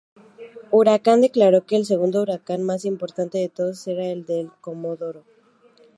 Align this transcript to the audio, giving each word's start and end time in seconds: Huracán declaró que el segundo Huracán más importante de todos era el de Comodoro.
Huracán 0.71 1.21
declaró 1.21 1.67
que 1.67 1.75
el 1.75 1.85
segundo 1.85 2.23
Huracán 2.23 2.63
más 2.63 2.85
importante 2.85 3.37
de 3.37 3.49
todos 3.49 3.85
era 3.85 4.03
el 4.07 4.25
de 4.25 4.49
Comodoro. 4.59 5.23